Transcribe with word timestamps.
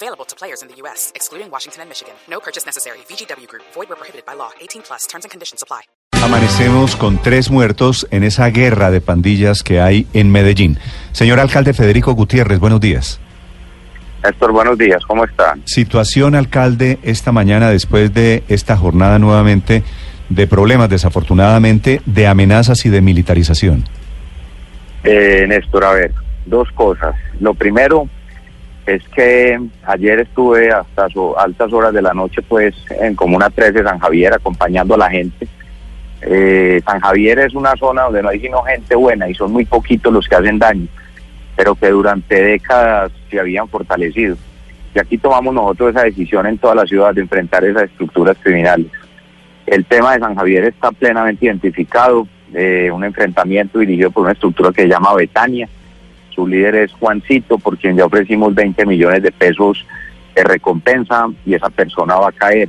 Available 0.00 0.24
to 0.26 0.36
players 0.36 0.62
in 0.62 0.68
the 0.68 0.76
U.S., 0.82 1.10
excluding 1.16 1.50
Washington 1.50 1.82
and 1.82 1.88
Michigan. 1.88 2.14
No 2.30 2.38
purchase 2.38 2.64
necessary. 2.64 2.98
VGW 3.08 3.48
Group. 3.48 3.64
Void 3.74 3.88
where 3.88 3.96
prohibited 3.96 4.24
by 4.24 4.34
law. 4.34 4.50
18 4.60 4.82
plus. 4.82 5.08
Terms 5.08 5.24
and 5.24 5.30
conditions 5.32 5.60
apply. 5.60 5.82
Amanecemos 6.22 6.94
con 6.94 7.20
tres 7.20 7.50
muertos 7.50 8.06
en 8.12 8.22
esa 8.22 8.48
guerra 8.50 8.92
de 8.92 9.00
pandillas 9.00 9.64
que 9.64 9.80
hay 9.80 10.06
en 10.12 10.30
Medellín. 10.30 10.78
Señor 11.10 11.40
alcalde 11.40 11.72
Federico 11.72 12.12
Gutiérrez, 12.12 12.60
buenos 12.60 12.80
días. 12.80 13.20
Néstor, 14.22 14.52
buenos 14.52 14.78
días, 14.78 15.02
¿cómo 15.06 15.24
están? 15.24 15.62
Situación, 15.66 16.36
alcalde, 16.36 16.98
esta 17.02 17.32
mañana 17.32 17.70
después 17.70 18.14
de 18.14 18.44
esta 18.48 18.76
jornada 18.76 19.18
nuevamente 19.18 19.82
de 20.28 20.46
problemas, 20.46 20.90
desafortunadamente, 20.90 22.02
de 22.04 22.26
amenazas 22.26 22.84
y 22.84 22.88
de 22.88 23.00
militarización. 23.00 23.84
Eh, 25.02 25.44
Néstor, 25.48 25.84
a 25.84 25.92
ver, 25.92 26.12
dos 26.46 26.68
cosas. 26.72 27.14
Lo 27.40 27.54
primero 27.54 28.08
es 28.88 29.06
que 29.10 29.60
ayer 29.84 30.20
estuve 30.20 30.70
hasta 30.70 31.08
altas 31.36 31.72
horas 31.74 31.92
de 31.92 32.00
la 32.00 32.14
noche, 32.14 32.40
pues, 32.40 32.74
en 32.98 33.14
Comuna 33.14 33.50
13, 33.50 33.82
San 33.82 33.98
Javier, 33.98 34.32
acompañando 34.32 34.94
a 34.94 34.98
la 34.98 35.10
gente. 35.10 35.46
Eh, 36.22 36.80
San 36.86 36.98
Javier 36.98 37.38
es 37.40 37.54
una 37.54 37.76
zona 37.76 38.04
donde 38.04 38.22
no 38.22 38.30
hay 38.30 38.40
sino 38.40 38.62
gente 38.62 38.94
buena 38.96 39.28
y 39.28 39.34
son 39.34 39.52
muy 39.52 39.66
poquitos 39.66 40.10
los 40.10 40.26
que 40.26 40.36
hacen 40.36 40.58
daño, 40.58 40.86
pero 41.54 41.74
que 41.74 41.88
durante 41.90 42.42
décadas 42.42 43.12
se 43.30 43.38
habían 43.38 43.68
fortalecido. 43.68 44.36
Y 44.94 44.98
aquí 44.98 45.18
tomamos 45.18 45.52
nosotros 45.52 45.90
esa 45.90 46.04
decisión 46.04 46.46
en 46.46 46.56
toda 46.56 46.74
la 46.74 46.86
ciudad 46.86 47.14
de 47.14 47.20
enfrentar 47.20 47.64
esas 47.64 47.84
estructuras 47.84 48.38
criminales. 48.42 48.86
El 49.66 49.84
tema 49.84 50.14
de 50.14 50.20
San 50.20 50.34
Javier 50.34 50.64
está 50.64 50.92
plenamente 50.92 51.44
identificado, 51.44 52.26
eh, 52.54 52.90
un 52.90 53.04
enfrentamiento 53.04 53.80
dirigido 53.80 54.10
por 54.10 54.22
una 54.22 54.32
estructura 54.32 54.72
que 54.72 54.82
se 54.82 54.88
llama 54.88 55.14
Betania. 55.14 55.68
Su 56.38 56.46
líder 56.46 56.76
es 56.76 56.92
Juancito, 56.92 57.58
por 57.58 57.76
quien 57.76 57.96
ya 57.96 58.04
ofrecimos 58.04 58.54
20 58.54 58.86
millones 58.86 59.24
de 59.24 59.32
pesos 59.32 59.84
de 60.36 60.44
recompensa 60.44 61.26
y 61.44 61.54
esa 61.54 61.68
persona 61.68 62.14
va 62.14 62.28
a 62.28 62.32
caer. 62.32 62.68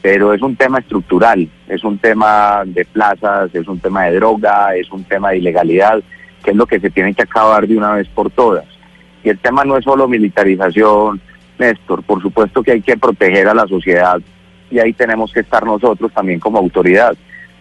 Pero 0.00 0.32
es 0.32 0.40
un 0.40 0.56
tema 0.56 0.78
estructural, 0.78 1.46
es 1.68 1.84
un 1.84 1.98
tema 1.98 2.62
de 2.64 2.86
plazas, 2.86 3.54
es 3.54 3.68
un 3.68 3.78
tema 3.78 4.04
de 4.04 4.14
droga, 4.14 4.74
es 4.74 4.90
un 4.90 5.04
tema 5.04 5.32
de 5.32 5.36
ilegalidad, 5.36 6.02
que 6.42 6.52
es 6.52 6.56
lo 6.56 6.64
que 6.64 6.80
se 6.80 6.88
tiene 6.88 7.12
que 7.12 7.24
acabar 7.24 7.68
de 7.68 7.76
una 7.76 7.92
vez 7.92 8.08
por 8.08 8.30
todas. 8.30 8.64
Y 9.22 9.28
el 9.28 9.38
tema 9.38 9.64
no 9.64 9.76
es 9.76 9.84
solo 9.84 10.08
militarización, 10.08 11.20
Néstor, 11.58 12.04
por 12.04 12.22
supuesto 12.22 12.62
que 12.62 12.72
hay 12.72 12.80
que 12.80 12.96
proteger 12.96 13.48
a 13.48 13.54
la 13.54 13.66
sociedad 13.66 14.18
y 14.70 14.78
ahí 14.78 14.94
tenemos 14.94 15.30
que 15.30 15.40
estar 15.40 15.66
nosotros 15.66 16.10
también 16.10 16.40
como 16.40 16.56
autoridad, 16.56 17.14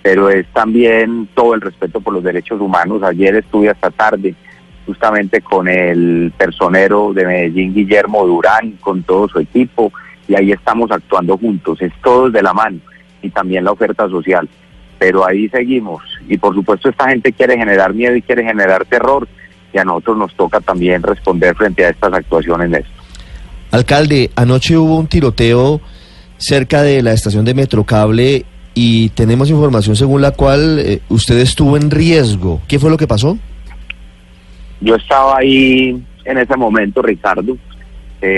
pero 0.03 0.29
es 0.29 0.47
también 0.53 1.27
todo 1.35 1.53
el 1.53 1.59
respeto 1.59 1.99
por 1.99 2.13
los 2.13 2.23
derechos 2.23 2.61
humanos. 2.61 3.03
Ayer 3.03 3.35
estuve 3.35 3.67
hasta 3.67 3.91
tarde 3.91 4.35
justamente 4.85 5.41
con 5.41 5.67
el 5.67 6.33
personero 6.37 7.13
de 7.13 7.25
Medellín, 7.25 7.73
Guillermo 7.73 8.25
Durán, 8.25 8.73
con 8.81 9.03
todo 9.03 9.27
su 9.27 9.39
equipo, 9.39 9.91
y 10.27 10.35
ahí 10.35 10.51
estamos 10.51 10.91
actuando 10.91 11.37
juntos, 11.37 11.81
es 11.81 11.91
todos 12.03 12.31
de 12.33 12.41
la 12.41 12.53
mano, 12.53 12.79
y 13.21 13.29
también 13.29 13.63
la 13.63 13.71
oferta 13.71 14.07
social. 14.09 14.47
Pero 14.99 15.25
ahí 15.25 15.49
seguimos, 15.49 16.03
y 16.27 16.37
por 16.37 16.53
supuesto 16.53 16.89
esta 16.89 17.09
gente 17.09 17.31
quiere 17.31 17.57
generar 17.57 17.93
miedo 17.93 18.15
y 18.15 18.21
quiere 18.21 18.43
generar 18.43 18.85
terror, 18.85 19.27
y 19.73 19.77
a 19.77 19.83
nosotros 19.83 20.17
nos 20.17 20.35
toca 20.35 20.59
también 20.59 21.01
responder 21.01 21.55
frente 21.55 21.85
a 21.85 21.89
estas 21.89 22.13
actuaciones. 22.13 22.85
Alcalde, 23.71 24.29
anoche 24.35 24.77
hubo 24.77 24.97
un 24.97 25.07
tiroteo 25.07 25.81
cerca 26.37 26.83
de 26.83 27.01
la 27.01 27.13
estación 27.13 27.45
de 27.45 27.53
Metrocable 27.53 28.45
y 28.75 29.09
tenemos 29.09 29.49
información 29.49 29.95
según 29.95 30.21
la 30.21 30.31
cual 30.31 30.79
eh, 30.79 31.01
usted 31.09 31.39
estuvo 31.39 31.77
en 31.77 31.89
riesgo. 31.89 32.61
¿Qué 32.67 32.79
fue 32.79 32.89
lo 32.89 32.97
que 32.97 33.07
pasó? 33.07 33.37
Yo 34.83 34.95
estaba 34.95 35.37
ahí 35.37 36.03
en 36.25 36.37
ese 36.37 36.57
momento, 36.57 37.01
Ricardo. 37.01 37.57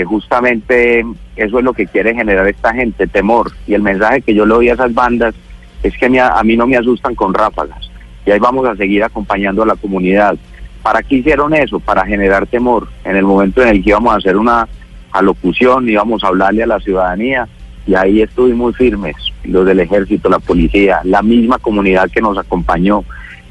Justamente 0.06 1.04
eso 1.36 1.58
es 1.58 1.64
lo 1.64 1.72
que 1.72 1.86
quiere 1.86 2.14
generar 2.14 2.46
esta 2.48 2.72
gente, 2.72 3.06
temor. 3.06 3.52
Y 3.66 3.74
el 3.74 3.82
mensaje 3.82 4.22
que 4.22 4.34
yo 4.34 4.46
le 4.46 4.54
doy 4.54 4.68
a 4.68 4.74
esas 4.74 4.94
bandas 4.94 5.34
es 5.82 5.96
que 5.98 6.06
a 6.20 6.42
mí 6.42 6.56
no 6.56 6.66
me 6.66 6.76
asustan 6.76 7.14
con 7.14 7.34
ráfagas. 7.34 7.90
Y 8.24 8.30
ahí 8.30 8.38
vamos 8.38 8.66
a 8.66 8.74
seguir 8.76 9.04
acompañando 9.04 9.62
a 9.62 9.66
la 9.66 9.76
comunidad. 9.76 10.36
¿Para 10.82 11.02
qué 11.02 11.16
hicieron 11.16 11.54
eso? 11.54 11.80
Para 11.80 12.06
generar 12.06 12.46
temor. 12.46 12.88
En 13.04 13.16
el 13.16 13.24
momento 13.24 13.62
en 13.62 13.68
el 13.68 13.82
que 13.82 13.90
íbamos 13.90 14.14
a 14.14 14.18
hacer 14.18 14.36
una 14.36 14.68
alocución, 15.12 15.88
íbamos 15.88 16.22
a 16.24 16.28
hablarle 16.28 16.62
a 16.62 16.66
la 16.66 16.80
ciudadanía. 16.80 17.48
Y 17.86 17.94
ahí 17.94 18.22
estuvimos 18.22 18.76
firmes, 18.76 19.14
los 19.44 19.64
del 19.64 19.80
ejército, 19.80 20.28
la 20.28 20.40
policía, 20.40 21.00
la 21.04 21.22
misma 21.22 21.58
comunidad 21.58 22.10
que 22.10 22.20
nos 22.20 22.36
acompañó. 22.36 23.04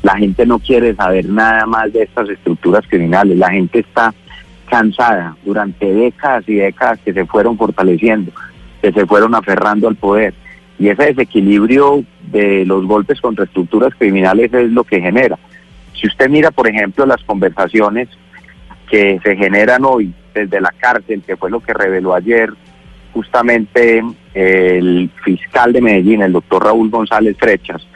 La 0.05 0.15
gente 0.17 0.45
no 0.45 0.59
quiere 0.59 0.93
saber 0.93 1.25
nada 1.25 1.65
más 1.65 1.91
de 1.91 2.03
estas 2.03 2.29
estructuras 2.29 2.85
criminales. 2.87 3.39
La 3.39 3.49
gente 3.49 3.79
está 3.79 4.13
cansada 4.69 5.35
durante 5.43 5.91
décadas 5.91 6.47
y 6.47 6.53
décadas 6.53 6.99
que 7.03 7.11
se 7.11 7.25
fueron 7.25 7.57
fortaleciendo, 7.57 8.31
que 8.83 8.91
se 8.91 9.03
fueron 9.07 9.33
aferrando 9.33 9.87
al 9.87 9.95
poder. 9.95 10.35
Y 10.77 10.89
ese 10.89 11.05
desequilibrio 11.05 12.03
de 12.21 12.67
los 12.67 12.85
golpes 12.85 13.19
contra 13.19 13.45
estructuras 13.45 13.95
criminales 13.97 14.53
es 14.53 14.69
lo 14.69 14.83
que 14.83 15.01
genera. 15.01 15.39
Si 15.99 16.05
usted 16.05 16.29
mira, 16.29 16.51
por 16.51 16.67
ejemplo, 16.67 17.07
las 17.07 17.23
conversaciones 17.23 18.07
que 18.87 19.19
se 19.23 19.35
generan 19.35 19.85
hoy 19.85 20.13
desde 20.35 20.61
la 20.61 20.71
cárcel, 20.77 21.23
que 21.25 21.35
fue 21.35 21.49
lo 21.49 21.61
que 21.61 21.73
reveló 21.73 22.13
ayer 22.13 22.51
justamente 23.11 24.03
el 24.35 25.09
fiscal 25.23 25.73
de 25.73 25.81
Medellín, 25.81 26.21
el 26.21 26.33
doctor 26.33 26.63
Raúl 26.63 26.91
González 26.91 27.35
Frechas, 27.39 27.87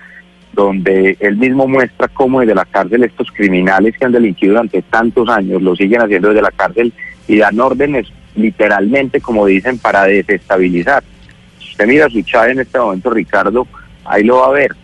donde 0.63 1.15
él 1.21 1.37
mismo 1.37 1.67
muestra 1.67 2.09
cómo 2.09 2.41
desde 2.41 2.53
la 2.53 2.65
cárcel 2.65 3.03
estos 3.03 3.31
criminales 3.31 3.97
que 3.97 4.05
han 4.05 4.11
delinquido 4.11 4.53
durante 4.53 4.81
tantos 4.81 5.29
años 5.29 5.61
lo 5.61 5.73
siguen 5.75 6.01
haciendo 6.01 6.29
desde 6.29 6.41
la 6.41 6.51
cárcel 6.51 6.91
y 7.27 7.37
dan 7.37 7.59
órdenes 7.59 8.07
literalmente, 8.35 9.21
como 9.21 9.45
dicen, 9.45 9.77
para 9.79 10.03
desestabilizar. 10.03 11.03
Si 11.59 11.71
usted 11.71 11.87
mira 11.87 12.09
su 12.09 12.21
chat 12.23 12.49
en 12.49 12.59
este 12.59 12.77
momento, 12.77 13.09
Ricardo, 13.09 13.67
ahí 14.03 14.23
lo 14.23 14.37
va 14.37 14.47
a 14.47 14.51
ver. 14.51 14.75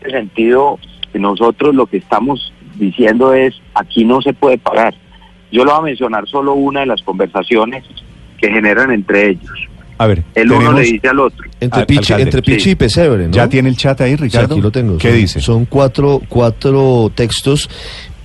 En 0.00 0.08
ese 0.08 0.16
sentido, 0.16 0.78
nosotros 1.12 1.74
lo 1.74 1.86
que 1.86 1.98
estamos 1.98 2.54
diciendo 2.76 3.34
es, 3.34 3.60
aquí 3.74 4.04
no 4.04 4.22
se 4.22 4.32
puede 4.32 4.56
pagar. 4.56 4.94
Yo 5.52 5.64
lo 5.64 5.72
voy 5.72 5.80
a 5.80 5.84
mencionar 5.84 6.26
solo 6.26 6.54
una 6.54 6.80
de 6.80 6.86
las 6.86 7.02
conversaciones 7.02 7.84
que 8.38 8.50
generan 8.50 8.90
entre 8.90 9.28
ellos. 9.30 9.68
A 9.98 10.06
ver, 10.06 10.24
El 10.34 10.48
uno 10.50 10.58
tenemos- 10.58 10.80
le 10.80 10.86
dice 10.86 11.08
al 11.08 11.20
otro. 11.20 11.44
Entre, 11.60 11.80
Al- 11.80 11.86
Pichi, 11.86 11.98
alcalde, 12.00 12.22
entre 12.24 12.42
Pichi 12.42 12.60
sí. 12.60 12.70
y 12.70 12.74
Pesebre, 12.74 13.26
¿no? 13.28 13.32
¿Ya 13.32 13.48
tiene 13.48 13.68
el 13.68 13.76
chat 13.76 14.00
ahí, 14.00 14.12
Sí, 14.12 14.16
Ricardo? 14.16 14.54
aquí 14.54 14.62
lo 14.62 14.70
tengo. 14.72 14.98
¿Qué 14.98 15.08
Son- 15.10 15.16
dice? 15.18 15.40
Son 15.40 15.64
cuatro, 15.66 16.20
cuatro 16.28 17.12
textos. 17.14 17.68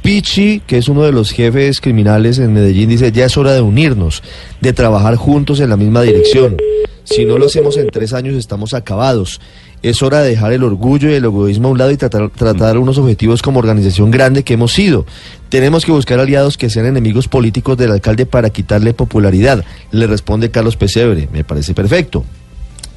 Pichi, 0.01 0.61
que 0.65 0.77
es 0.77 0.87
uno 0.87 1.03
de 1.03 1.11
los 1.11 1.31
jefes 1.31 1.81
criminales 1.81 2.39
en 2.39 2.53
Medellín, 2.53 2.89
dice, 2.89 3.11
ya 3.11 3.25
es 3.25 3.37
hora 3.37 3.51
de 3.53 3.61
unirnos, 3.61 4.23
de 4.61 4.71
trabajar 4.73 5.15
juntos 5.17 5.59
en 5.59 5.69
la 5.69 5.77
misma 5.77 6.01
dirección. 6.03 6.55
Si 7.03 7.25
no 7.25 7.37
lo 7.37 7.47
hacemos 7.47 7.75
en 7.77 7.89
tres 7.89 8.13
años, 8.13 8.35
estamos 8.35 8.73
acabados. 8.73 9.41
Es 9.81 10.03
hora 10.03 10.21
de 10.21 10.29
dejar 10.29 10.51
el 10.51 10.63
orgullo 10.63 11.09
y 11.09 11.13
el 11.13 11.23
egoísmo 11.23 11.69
a 11.69 11.71
un 11.71 11.77
lado 11.77 11.91
y 11.91 11.97
tratar, 11.97 12.29
tratar 12.31 12.77
unos 12.77 12.97
objetivos 12.97 13.41
como 13.41 13.59
organización 13.59 14.11
grande 14.11 14.43
que 14.43 14.55
hemos 14.55 14.73
sido. 14.73 15.05
Tenemos 15.47 15.85
que 15.85 15.91
buscar 15.91 16.19
aliados 16.19 16.57
que 16.57 16.69
sean 16.69 16.85
enemigos 16.85 17.27
políticos 17.27 17.77
del 17.77 17.91
alcalde 17.91 18.25
para 18.25 18.49
quitarle 18.49 18.93
popularidad. 18.93 19.63
Le 19.91 20.05
responde 20.05 20.51
Carlos 20.51 20.75
Pesebre, 20.75 21.29
me 21.31 21.45
parece 21.45 21.73
perfecto. 21.73 22.25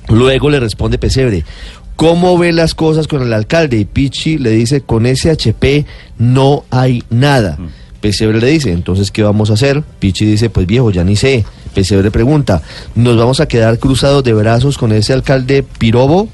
Luego 0.09 0.51
le 0.51 0.59
responde 0.59 0.99
Pesebre, 0.99 1.45
¿cómo 1.95 2.37
ve 2.37 2.53
las 2.53 2.75
cosas 2.75 3.07
con 3.07 3.23
el 3.23 3.33
alcalde? 3.33 3.79
Y 3.79 3.85
Pichi 3.85 4.39
le 4.39 4.51
dice, 4.51 4.81
con 4.81 5.07
ese 5.07 5.31
HP 5.31 5.87
no 6.19 6.65
hay 6.71 7.05
nada. 7.11 7.59
Pesebre 8.01 8.41
le 8.41 8.49
dice, 8.49 8.73
entonces, 8.73 9.13
¿qué 9.13 9.23
vamos 9.23 9.51
a 9.51 9.55
hacer? 9.55 9.85
Pichi 10.01 10.25
dice, 10.27 10.51
pues 10.51 10.67
viejo, 10.67 10.91
ya 10.91 11.05
ni 11.05 11.15
sé. 11.15 11.45
Pesebre 11.73 12.11
pregunta, 12.11 12.61
¿nos 12.97 13.17
vamos 13.17 13.41
a 13.41 13.47
quedar 13.47 13.79
cruzados 13.79 14.25
de 14.25 14.35
brazos 14.35 14.77
con 14.77 14.91
ese 14.93 15.13
alcalde 15.13 15.63
pirobo? 15.63 16.29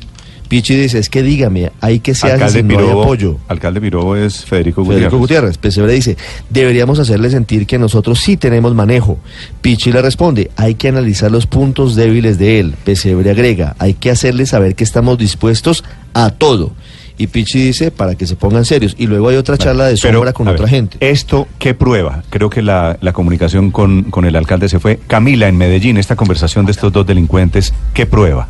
Pichi 0.48 0.74
dice, 0.74 0.98
es 0.98 1.10
que 1.10 1.22
dígame, 1.22 1.70
hay 1.80 2.00
que 2.00 2.14
se 2.14 2.26
hace 2.26 2.34
alcalde 2.34 2.60
si 2.60 2.62
no 2.62 2.78
hay 2.78 2.84
Pirobo, 2.84 3.02
apoyo. 3.02 3.36
alcalde 3.48 3.80
Pirobo 3.80 4.16
es 4.16 4.44
Federico, 4.44 4.84
Federico 4.84 5.18
Gutiérrez. 5.18 5.56
Gutiérrez. 5.56 5.58
Pesebre 5.58 5.92
dice, 5.92 6.16
deberíamos 6.48 6.98
hacerle 6.98 7.30
sentir 7.30 7.66
que 7.66 7.78
nosotros 7.78 8.18
sí 8.18 8.36
tenemos 8.36 8.74
manejo. 8.74 9.18
Pichi 9.60 9.92
le 9.92 10.00
responde, 10.00 10.50
hay 10.56 10.74
que 10.74 10.88
analizar 10.88 11.30
los 11.30 11.46
puntos 11.46 11.96
débiles 11.96 12.38
de 12.38 12.60
él. 12.60 12.74
Pesebre 12.84 13.30
agrega, 13.30 13.76
hay 13.78 13.94
que 13.94 14.10
hacerle 14.10 14.46
saber 14.46 14.74
que 14.74 14.84
estamos 14.84 15.18
dispuestos 15.18 15.84
a 16.14 16.30
todo. 16.30 16.72
Y 17.20 17.26
Pichi 17.26 17.60
dice, 17.60 17.90
para 17.90 18.14
que 18.14 18.26
se 18.26 18.36
pongan 18.36 18.64
serios. 18.64 18.94
Y 18.96 19.08
luego 19.08 19.28
hay 19.28 19.36
otra 19.36 19.58
charla 19.58 19.86
de 19.86 19.98
Pero, 20.00 20.18
sombra 20.18 20.32
con 20.32 20.46
a 20.46 20.52
otra 20.52 20.68
gente. 20.68 20.96
¿Esto 21.00 21.48
qué 21.58 21.74
prueba? 21.74 22.22
Creo 22.30 22.48
que 22.48 22.62
la, 22.62 22.96
la 23.00 23.12
comunicación 23.12 23.72
con, 23.72 24.04
con 24.04 24.24
el 24.24 24.36
alcalde 24.36 24.68
se 24.68 24.78
fue. 24.78 25.00
Camila, 25.08 25.48
en 25.48 25.56
Medellín, 25.58 25.96
esta 25.96 26.14
conversación 26.14 26.64
de 26.64 26.70
estos 26.70 26.92
dos 26.92 27.04
delincuentes, 27.04 27.74
¿qué 27.92 28.06
prueba? 28.06 28.46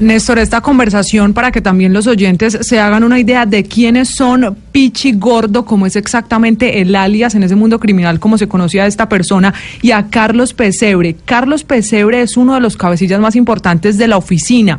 Néstor, 0.00 0.38
esta 0.38 0.60
conversación 0.60 1.34
para 1.34 1.50
que 1.50 1.60
también 1.60 1.92
los 1.92 2.06
oyentes 2.06 2.56
se 2.60 2.78
hagan 2.78 3.02
una 3.02 3.18
idea 3.18 3.46
de 3.46 3.64
quiénes 3.64 4.10
son 4.10 4.56
Pichi 4.70 5.12
Gordo, 5.12 5.64
cómo 5.64 5.86
es 5.86 5.96
exactamente 5.96 6.80
el 6.80 6.94
alias 6.94 7.34
en 7.34 7.42
ese 7.42 7.56
mundo 7.56 7.80
criminal, 7.80 8.20
como 8.20 8.38
se 8.38 8.46
conocía 8.46 8.84
a 8.84 8.86
esta 8.86 9.08
persona, 9.08 9.52
y 9.82 9.90
a 9.90 10.06
Carlos 10.08 10.54
Pesebre. 10.54 11.16
Carlos 11.24 11.64
Pesebre 11.64 12.22
es 12.22 12.36
uno 12.36 12.54
de 12.54 12.60
los 12.60 12.76
cabecillas 12.76 13.20
más 13.20 13.34
importantes 13.34 13.98
de 13.98 14.06
la 14.06 14.16
oficina 14.16 14.78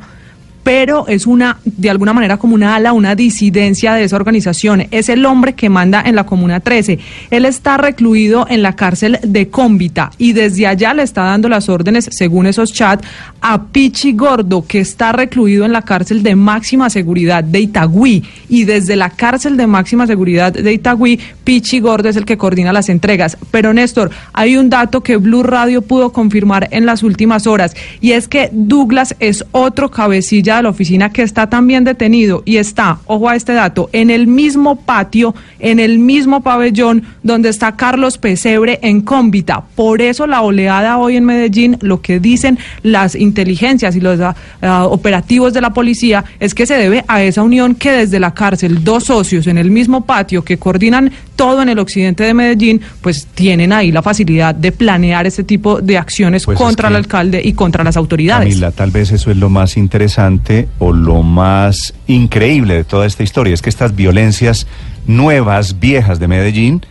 pero 0.70 1.08
es 1.08 1.26
una, 1.26 1.58
de 1.66 1.90
alguna 1.90 2.14
manera, 2.14 2.38
como 2.38 2.54
una 2.54 2.76
ala, 2.76 2.94
una 2.94 3.16
disidencia 3.16 3.94
de 3.94 4.04
esa 4.04 4.16
organización. 4.16 4.86
Es 4.92 5.10
el 5.10 5.26
hombre 5.26 5.54
que 5.54 5.70
manda 5.70 6.04
en 6.06 6.16
la 6.16 6.26
Comuna 6.26 6.60
13. 6.60 7.00
Él 7.32 7.46
está 7.46 7.78
recluido 7.78 8.46
en 8.48 8.62
la 8.62 8.76
cárcel 8.76 9.18
de 9.24 9.50
Cómbita 9.50 10.12
y 10.18 10.34
desde 10.34 10.68
allá 10.68 10.94
le 10.94 11.04
está 11.04 11.24
dando 11.24 11.50
las 11.50 11.70
órdenes, 11.70 12.10
según 12.12 12.46
esos 12.46 12.74
chats, 12.74 13.08
a 13.42 13.64
Pichi 13.68 14.14
Gordo, 14.14 14.66
que 14.68 14.80
está 14.80 15.12
recluido 15.12 15.66
en 15.66 15.72
la 15.72 15.82
cárcel 15.82 16.24
de 16.24 16.36
máxima 16.36 16.90
seguridad 16.90 17.44
de 17.44 17.62
Itagüí. 17.62 18.24
Y 18.50 18.66
desde 18.66 18.96
la 18.96 19.10
cárcel 19.10 19.58
de 19.58 19.68
máxima 19.68 20.08
seguridad 20.08 20.54
de 20.54 20.74
Itagüí, 20.74 21.20
Pichi 21.44 21.80
Gordo 21.80 22.10
es 22.10 22.16
el 22.16 22.26
que 22.26 22.38
coordina 22.38 22.74
las 22.74 22.90
entregas. 22.90 23.38
Pero 23.52 23.74
Néstor, 23.74 24.12
hay 24.34 24.58
un 24.58 24.70
dato 24.70 25.02
que 25.02 25.18
Blue 25.18 25.44
Radio 25.44 25.82
pudo 25.82 26.12
confirmar 26.12 26.68
en 26.72 26.86
las 26.86 27.04
últimas 27.04 27.48
horas 27.48 27.76
y 28.02 28.12
es 28.12 28.28
que 28.28 28.50
Douglas 28.52 29.16
es 29.20 29.46
otro 29.52 29.90
cabecilla 29.92 30.58
de 30.58 30.64
la 30.64 30.70
oficina 30.70 31.12
que 31.12 31.22
está 31.22 31.50
también 31.50 31.84
detenido 31.84 32.44
y 32.46 32.58
está, 32.58 33.00
ojo 33.06 33.30
a 33.30 33.36
este 33.36 33.54
dato, 33.54 33.90
en 33.94 34.10
el 34.10 34.28
mismo 34.28 34.78
patio, 34.78 35.36
en 35.60 35.80
el 35.80 36.00
mismo 36.00 36.42
pabellón 36.42 37.04
donde 37.24 37.50
está 37.50 37.76
Carlos 37.76 38.18
Pesebre 38.18 38.80
en 38.82 39.02
Cómbita. 39.02 39.64
Por 39.76 40.02
eso 40.02 40.28
la 40.28 40.42
oleada 40.42 40.98
hoy 40.98 41.18
en 41.18 41.26
Medellín, 41.26 41.78
lo 41.82 42.02
que 42.02 42.20
dicen 42.20 42.58
las 42.84 43.16
inteligencias 43.30 43.96
y 43.96 44.02
los 44.02 44.20
ah, 44.20 44.86
operativos 44.88 45.54
de 45.54 45.62
la 45.62 45.72
policía 45.72 46.26
es 46.40 46.54
que 46.54 46.66
se 46.66 46.76
debe 46.76 47.06
a 47.08 47.22
esa 47.24 47.44
unión 47.44 47.76
que 47.76 47.92
desde 47.92 48.20
la 48.20 48.34
cárcel 48.34 48.84
dos 48.84 49.06
socios 49.06 49.48
en 49.48 49.58
el 49.58 49.72
mismo 49.72 50.06
patio 50.06 50.44
que 50.44 50.58
coordinan 50.58 51.12
todo 51.36 51.62
en 51.62 51.70
el 51.70 51.80
occidente 51.80 52.24
de 52.24 52.34
Medellín, 52.34 52.82
pues 53.02 53.28
tienen 53.28 53.72
ahí 53.72 53.92
la 53.92 54.02
facilidad 54.02 54.54
de 54.54 54.74
planear 54.74 55.26
este 55.26 55.46
tipo 55.46 55.80
de 55.80 55.98
acciones 55.98 56.44
Pues 56.46 56.58
es 56.58 56.62
contra 56.62 56.90
el 56.90 56.96
alcalde 56.98 57.42
y 57.44 57.54
contra 57.54 57.84
las 57.84 57.96
autoridades. 57.96 58.50
Camila, 58.50 58.72
tal 58.72 58.92
vez 58.92 59.12
eso 59.12 59.32
es 59.32 59.38
lo 59.38 59.50
más 59.50 59.78
interesante 59.78 60.68
o 60.80 60.92
lo 60.92 61.24
más 61.24 61.94
increíble 62.08 62.74
de 62.76 62.84
toda 62.84 63.06
esta 63.06 63.24
historia, 63.24 63.54
es 63.54 63.62
que 63.62 63.70
estas 63.70 63.96
violencias 63.96 64.68
nuevas, 65.08 65.80
viejas 65.80 66.20
de 66.20 66.28
Medellín, 66.28 66.82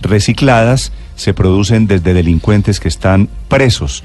recicladas, 0.00 0.92
se 1.14 1.34
producen 1.34 1.86
desde 1.86 2.14
delincuentes 2.14 2.80
que 2.80 2.88
están 2.88 3.28
presos. 3.48 4.02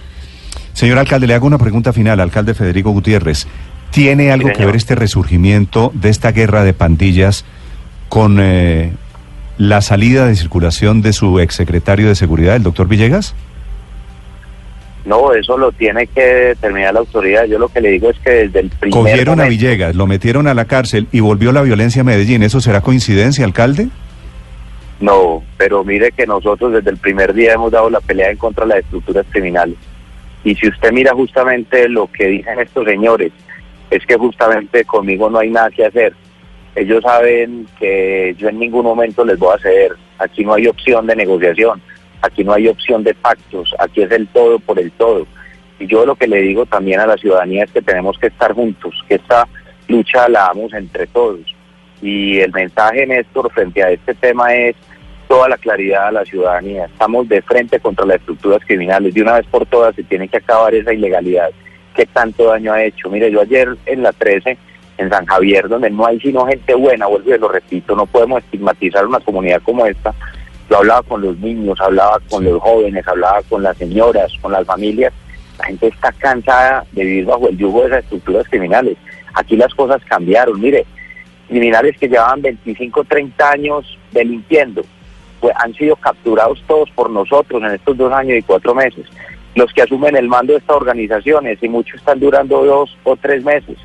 Señor 0.78 1.00
alcalde, 1.00 1.26
le 1.26 1.34
hago 1.34 1.48
una 1.48 1.58
pregunta 1.58 1.92
final, 1.92 2.20
alcalde 2.20 2.54
Federico 2.54 2.92
Gutiérrez. 2.92 3.48
¿Tiene 3.90 4.32
algo 4.32 4.50
que 4.54 4.64
ver 4.64 4.76
este 4.76 4.94
resurgimiento 4.94 5.92
de 5.96 6.10
esta 6.10 6.32
guerra 6.32 6.64
de 6.64 6.74
pandillas 6.74 7.46
con 8.10 8.38
eh, 8.40 8.92
la 9.58 9.82
salida 9.82 10.28
de 10.28 10.36
circulación 10.36 11.02
de 11.02 11.14
su 11.14 11.40
exsecretario 11.40 12.10
de 12.10 12.14
Seguridad, 12.14 12.56
el 12.56 12.62
doctor 12.62 12.88
Villegas? 12.88 13.34
No, 15.04 15.34
eso 15.34 15.58
lo 15.58 15.72
tiene 15.72 16.06
que 16.06 16.22
determinar 16.22 16.94
la 16.94 17.00
autoridad. 17.00 17.46
Yo 17.46 17.58
lo 17.58 17.70
que 17.70 17.82
le 17.82 17.90
digo 17.90 18.12
es 18.12 18.20
que 18.20 18.30
desde 18.30 18.60
el 18.60 18.70
primer 18.70 19.02
Cogieron 19.02 19.42
a 19.42 19.46
Villegas, 19.46 19.96
lo 19.96 20.06
metieron 20.06 20.46
a 20.46 20.54
la 20.54 20.66
cárcel 20.66 21.08
y 21.12 21.22
volvió 21.22 21.52
la 21.54 21.64
violencia 21.64 22.02
a 22.02 22.06
Medellín. 22.06 22.44
¿Eso 22.44 22.62
será 22.62 22.82
coincidencia, 22.82 23.44
alcalde? 23.46 23.90
No, 25.00 25.42
pero 25.58 25.84
mire 25.84 26.12
que 26.12 26.28
nosotros 26.28 26.74
desde 26.74 26.92
el 26.92 26.98
primer 26.98 27.34
día 27.34 27.54
hemos 27.54 27.72
dado 27.72 27.90
la 27.90 28.00
pelea 28.00 28.30
en 28.30 28.38
contra 28.38 28.64
de 28.66 28.76
las 28.76 28.84
estructuras 28.84 29.26
criminales. 29.32 29.76
Y 30.48 30.56
si 30.56 30.70
usted 30.70 30.94
mira 30.94 31.14
justamente 31.14 31.90
lo 31.90 32.08
que 32.08 32.26
dicen 32.28 32.58
estos 32.58 32.86
señores, 32.86 33.34
es 33.90 34.06
que 34.06 34.16
justamente 34.16 34.86
conmigo 34.86 35.30
no 35.30 35.40
hay 35.40 35.50
nada 35.50 35.70
que 35.70 35.86
hacer. 35.86 36.14
Ellos 36.74 37.04
saben 37.04 37.68
que 37.78 38.34
yo 38.38 38.48
en 38.48 38.58
ningún 38.58 38.86
momento 38.86 39.26
les 39.26 39.38
voy 39.38 39.54
a 39.54 39.60
ceder. 39.60 39.92
Aquí 40.20 40.46
no 40.46 40.54
hay 40.54 40.68
opción 40.68 41.06
de 41.06 41.18
negociación, 41.18 41.82
aquí 42.22 42.46
no 42.46 42.54
hay 42.54 42.70
opción 42.70 43.04
de 43.04 43.14
pactos, 43.14 43.76
aquí 43.78 44.04
es 44.04 44.12
el 44.12 44.26
todo 44.30 44.58
por 44.60 44.80
el 44.80 44.90
todo. 44.92 45.28
Y 45.80 45.88
yo 45.88 46.06
lo 46.06 46.16
que 46.16 46.28
le 46.28 46.42
digo 46.42 46.66
también 46.66 47.02
a 47.02 47.08
la 47.08 47.18
ciudadanía 47.18 47.66
es 47.66 47.72
que 47.72 47.82
tenemos 47.82 48.18
que 48.18 48.28
estar 48.28 48.54
juntos, 48.54 49.04
que 49.10 49.16
esta 49.16 49.50
lucha 49.90 50.30
la 50.30 50.44
damos 50.44 50.74
entre 50.74 51.08
todos. 51.08 51.42
Y 52.02 52.40
el 52.40 52.54
mensaje, 52.54 53.06
Néstor, 53.06 53.52
frente 53.52 53.84
a 53.84 53.92
este 53.92 54.14
tema 54.14 54.56
es 54.56 54.78
toda 55.28 55.50
la 55.50 55.58
claridad 55.58 56.08
a 56.08 56.12
la 56.12 56.26
ciudadanía. 56.26 56.86
Estamos 56.86 57.28
de 57.28 57.42
frente 57.42 57.80
contra 57.80 58.06
las 58.06 58.18
estructuras 58.18 58.62
criminales. 58.66 59.14
De 59.14 59.22
una 59.22 59.34
vez 59.34 59.46
por 59.48 59.66
todas 59.66 59.96
se 59.96 60.04
tiene 60.04 60.28
que 60.28 60.38
acabar 60.38 60.74
esa 60.74 60.94
ilegalidad 60.94 61.50
que 61.96 62.06
tanto 62.06 62.46
daño 62.46 62.74
ha 62.74 62.84
hecho. 62.84 63.10
Mire, 63.10 63.32
yo 63.32 63.42
ayer 63.42 63.76
en 63.86 64.04
la 64.04 64.14
13, 64.14 64.58
en 64.98 65.10
San 65.10 65.26
Javier, 65.26 65.68
donde 65.68 65.90
no 65.90 66.06
hay 66.06 66.20
sino 66.20 66.46
gente 66.46 66.76
buena, 66.76 67.08
vuelvo 67.08 67.34
y 67.34 67.38
lo 67.38 67.50
repito, 67.50 67.96
no 67.96 68.06
podemos 68.06 68.44
estigmatizar 68.44 69.06
una 69.06 69.20
comunidad 69.20 69.62
como 69.64 69.86
esta. 69.86 70.14
Yo 70.70 70.78
hablaba 70.78 71.02
con 71.04 71.22
los 71.22 71.38
niños, 71.40 71.80
hablaba 71.80 72.20
con 72.30 72.44
los 72.44 72.62
jóvenes, 72.62 73.08
hablaba 73.08 73.42
con 73.50 73.64
las 73.64 73.78
señoras, 73.78 74.32
con 74.42 74.52
las 74.52 74.66
familias. 74.66 75.14
La 75.58 75.66
gente 75.66 75.88
está 75.88 76.12
cansada 76.12 76.86
de 76.92 77.04
vivir 77.04 77.26
bajo 77.26 77.50
el 77.50 77.58
yugo 77.58 77.82
de 77.82 77.88
esas 77.88 78.04
estructuras 78.04 78.48
criminales. 78.48 78.98
Aquí 79.34 79.56
las 79.56 79.74
cosas 79.74 80.02
cambiaron. 80.06 80.60
Mire, 80.60 80.86
criminales 81.48 81.98
que 81.98 82.10
llevaban 82.10 82.42
25, 82.42 83.04
30 83.06 83.50
años 83.50 83.98
delinquiendo, 84.12 84.84
pues 85.40 85.54
han 85.58 85.74
sido 85.74 85.96
capturados 85.96 86.64
todos 86.68 86.90
por 86.92 87.10
nosotros 87.10 87.62
en 87.62 87.72
estos 87.72 87.98
dos 87.98 88.12
años 88.12 88.38
y 88.38 88.44
cuatro 88.44 88.74
meses. 88.74 89.06
Los 89.56 89.74
que 89.74 89.82
asumen 89.82 90.16
el 90.16 90.28
mando 90.28 90.54
de 90.54 90.60
estas 90.60 90.76
organizaciones, 90.76 91.58
y 91.62 91.70
muchos 91.70 92.00
están 92.00 92.20
durando 92.20 92.64
dos 92.64 92.96
o 93.04 93.16
tres 93.16 93.44
meses. 93.44 93.78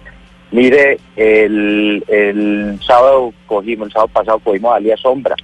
Mire, 0.50 0.98
el, 1.16 2.04
el 2.08 2.78
sábado 2.86 3.32
cogimos, 3.46 3.86
el 3.86 3.92
sábado 3.92 4.10
pasado 4.12 4.38
cogimos 4.38 4.72
a 4.72 4.76
Alias 4.76 5.00
Sombra, 5.00 5.34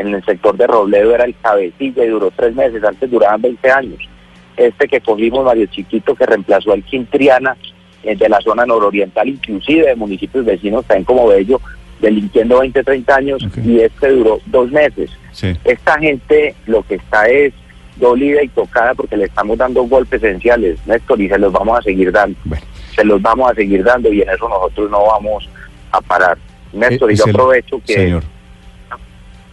en 0.00 0.14
el 0.14 0.24
sector 0.24 0.56
de 0.56 0.66
Robledo 0.66 1.14
era 1.14 1.24
el 1.24 1.34
cabecilla 1.36 2.04
y 2.04 2.08
duró 2.08 2.30
tres 2.30 2.54
meses, 2.54 2.82
antes 2.82 3.10
duraban 3.10 3.40
20 3.42 3.70
años. 3.70 4.08
Este 4.56 4.88
que 4.88 5.00
cogimos, 5.00 5.44
Mario 5.44 5.66
Chiquito, 5.66 6.14
que 6.14 6.26
reemplazó 6.26 6.72
al 6.72 6.82
Quintriana, 6.82 7.56
eh, 8.02 8.16
de 8.16 8.28
la 8.30 8.40
zona 8.40 8.64
nororiental, 8.64 9.28
inclusive 9.28 9.88
de 9.88 9.94
municipios 9.96 10.44
vecinos, 10.44 10.86
también 10.86 11.04
como 11.04 11.28
Bello, 11.28 11.60
delinquiendo 12.00 12.60
20, 12.60 12.82
30 12.82 13.14
años, 13.14 13.46
y 13.64 13.80
este 13.80 14.08
duró 14.10 14.40
dos 14.46 14.70
meses. 14.70 15.10
Sí. 15.32 15.56
Esta 15.64 15.98
gente 15.98 16.54
lo 16.66 16.82
que 16.82 16.96
está 16.96 17.28
es 17.28 17.52
dolida 17.96 18.42
y 18.42 18.48
tocada 18.48 18.94
porque 18.94 19.16
le 19.16 19.26
estamos 19.26 19.58
dando 19.58 19.82
golpes 19.84 20.22
esenciales, 20.22 20.78
Néstor, 20.86 21.20
y 21.20 21.28
se 21.28 21.38
los 21.38 21.52
vamos 21.52 21.78
a 21.78 21.82
seguir 21.82 22.10
dando. 22.10 22.36
Bueno. 22.44 22.64
Se 22.94 23.04
los 23.04 23.22
vamos 23.22 23.50
a 23.50 23.54
seguir 23.54 23.84
dando 23.84 24.12
y 24.12 24.22
en 24.22 24.30
eso 24.30 24.48
nosotros 24.48 24.90
no 24.90 25.06
vamos 25.06 25.48
a 25.92 26.00
parar. 26.00 26.38
Néstor, 26.72 27.10
Eh, 27.10 27.14
y 27.14 27.16
yo 27.16 27.24
aprovecho 27.28 27.80
que 27.86 27.94
Señor. 27.94 28.22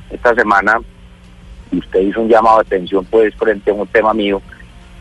esta 0.09 0.35
semana 0.35 0.79
usted 1.71 1.99
hizo 2.01 2.21
un 2.21 2.29
llamado 2.29 2.57
de 2.57 2.61
atención 2.61 3.05
pues 3.05 3.33
frente 3.35 3.71
a 3.71 3.73
un 3.73 3.87
tema 3.87 4.13
mío 4.13 4.41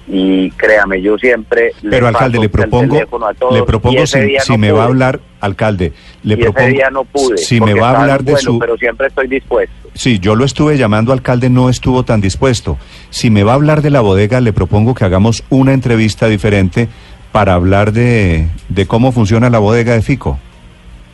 y 0.08 0.50
créame, 0.52 1.02
yo 1.02 1.18
siempre... 1.18 1.72
le 1.82 1.90
Pero 1.90 2.06
alcalde, 2.06 2.38
paso 2.38 2.42
le 2.42 2.48
propongo, 2.48 2.94
teléfono 2.94 3.26
a 3.26 3.34
todos, 3.34 3.54
le 3.54 3.62
propongo 3.64 4.06
si, 4.06 4.20
día 4.20 4.40
si 4.40 4.52
no 4.52 4.58
me 4.58 4.72
va 4.72 4.84
a 4.84 4.86
hablar, 4.86 5.20
alcalde, 5.46 5.92
le 6.22 6.34
y 6.34 6.36
propongo 6.36 6.66
ese 6.66 6.72
día 6.72 6.90
no 6.90 7.04
pude, 7.04 7.38
si 7.38 7.60
me 7.60 7.74
va 7.74 7.90
a 7.90 8.00
hablar 8.00 8.22
de 8.22 8.36
su 8.36 8.58
Pero 8.58 8.76
siempre 8.76 9.06
estoy 9.06 9.28
dispuesto. 9.28 9.74
Sí, 9.94 10.18
yo 10.18 10.34
lo 10.34 10.44
estuve 10.44 10.76
llamando, 10.76 11.12
alcalde, 11.12 11.48
no 11.48 11.70
estuvo 11.70 12.02
tan 12.02 12.20
dispuesto. 12.20 12.76
Si 13.08 13.30
me 13.30 13.42
va 13.42 13.52
a 13.52 13.54
hablar 13.54 13.80
de 13.80 13.90
la 13.90 14.02
bodega, 14.02 14.40
le 14.42 14.52
propongo 14.52 14.94
que 14.94 15.04
hagamos 15.04 15.42
una 15.48 15.72
entrevista 15.72 16.28
diferente 16.28 16.88
para 17.32 17.54
hablar 17.54 17.92
de, 17.92 18.46
de 18.68 18.86
cómo 18.86 19.12
funciona 19.12 19.48
la 19.48 19.58
bodega 19.58 19.94
de 19.94 20.02
Fico. 20.02 20.38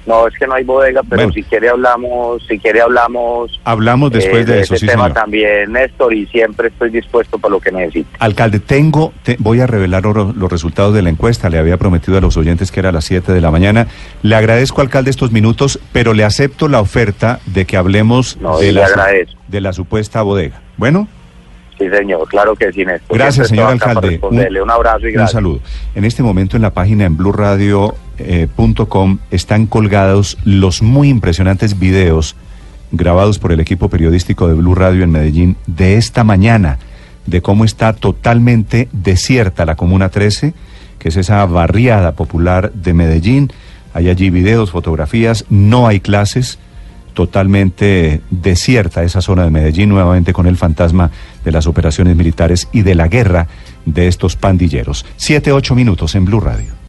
No, 0.04 0.26
es 0.26 0.34
que 0.36 0.48
no 0.48 0.54
hay 0.54 0.64
bodega, 0.64 1.00
pero 1.08 1.22
Bueno. 1.22 1.32
si 1.32 1.44
quiere 1.44 1.68
hablamos, 1.68 2.44
si 2.48 2.58
quiere 2.58 2.80
hablamos 2.80 3.60
Hablamos 3.64 4.10
después 4.10 4.42
eh, 4.48 4.52
de 4.52 4.60
eso, 4.62 4.74
ese 4.74 4.86
sí, 4.86 4.90
tema 4.90 5.04
señor. 5.04 5.14
también, 5.14 5.72
Néstor, 5.72 6.12
y 6.12 6.26
siempre 6.26 6.68
estoy 6.68 6.90
dispuesto 6.90 7.38
para 7.38 7.52
lo 7.52 7.60
que 7.60 7.70
necesite. 7.70 8.08
Alcalde, 8.18 8.58
tengo, 8.58 9.12
te- 9.22 9.36
voy 9.38 9.60
a 9.60 9.66
revelar 9.68 10.04
oro- 10.06 10.34
los 10.36 10.50
resultados 10.50 10.92
de 10.94 11.02
la 11.02 11.10
encuesta. 11.10 11.48
Le 11.50 11.58
había 11.58 11.76
prometido 11.76 12.18
a 12.18 12.20
los 12.20 12.36
oyentes 12.36 12.72
que 12.72 12.80
era 12.80 12.88
a 12.88 12.92
las 12.92 13.04
7 13.04 13.32
de 13.32 13.40
la 13.40 13.52
mañana. 13.52 13.86
Le 14.22 14.34
agradezco, 14.34 14.80
alcalde, 14.80 15.10
estos 15.10 15.30
minutos, 15.30 15.78
pero 15.92 16.14
le 16.14 16.24
acepto 16.24 16.66
la 16.66 16.80
oferta 16.80 17.38
de 17.46 17.64
que 17.64 17.76
hablemos 17.76 18.36
No, 18.40 18.58
de, 18.58 18.72
la, 18.72 18.86
agradezco. 18.86 19.38
de 19.46 19.60
la 19.60 19.72
supuesta 19.72 20.22
bodega. 20.22 20.60
Bueno, 20.76 21.06
Sí, 21.78 21.88
señor, 21.88 22.28
claro 22.28 22.54
que 22.54 22.70
sí, 22.72 22.84
Néstor. 22.84 23.16
gracias, 23.18 23.48
señor 23.48 23.70
alcalde. 23.72 24.10
responderle. 24.10 24.62
Un, 24.62 24.70
abrazo 24.70 25.00
y 25.00 25.06
un 25.08 25.12
gracias. 25.14 25.32
saludo. 25.32 25.58
En 25.96 26.04
este 26.04 26.22
momento 26.22 26.54
en 26.56 26.62
la 26.62 26.70
página 26.70 27.06
en 27.06 27.16
blurradio.com 28.22 29.18
están 29.30 29.66
colgados 29.66 30.38
los 30.44 30.82
muy 30.82 31.08
impresionantes 31.08 31.78
videos 31.78 32.36
grabados 32.90 33.38
por 33.38 33.52
el 33.52 33.60
equipo 33.60 33.88
periodístico 33.88 34.48
de 34.48 34.54
Blue 34.54 34.74
Radio 34.74 35.02
en 35.02 35.10
Medellín 35.10 35.56
de 35.66 35.96
esta 35.96 36.24
mañana, 36.24 36.78
de 37.26 37.40
cómo 37.40 37.64
está 37.64 37.94
totalmente 37.94 38.88
desierta 38.92 39.64
la 39.64 39.76
Comuna 39.76 40.10
13, 40.10 40.54
que 40.98 41.08
es 41.08 41.16
esa 41.16 41.44
barriada 41.46 42.12
popular 42.12 42.72
de 42.72 42.92
Medellín. 42.92 43.52
Hay 43.94 44.08
allí 44.08 44.30
videos, 44.30 44.70
fotografías, 44.70 45.44
no 45.48 45.86
hay 45.86 46.00
clases, 46.00 46.58
totalmente 47.14 48.20
desierta 48.30 49.02
esa 49.02 49.20
zona 49.20 49.44
de 49.44 49.50
Medellín, 49.50 49.88
nuevamente 49.88 50.32
con 50.32 50.46
el 50.46 50.56
fantasma 50.56 51.10
de 51.44 51.52
las 51.52 51.66
operaciones 51.66 52.16
militares 52.16 52.68
y 52.72 52.82
de 52.82 52.94
la 52.94 53.08
guerra 53.08 53.48
de 53.84 54.08
estos 54.08 54.36
pandilleros. 54.36 55.04
Siete, 55.16 55.52
ocho 55.52 55.74
minutos 55.74 56.14
en 56.14 56.24
Blue 56.24 56.40
Radio. 56.40 56.81